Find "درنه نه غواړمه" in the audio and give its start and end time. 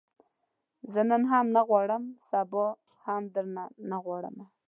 3.33-4.45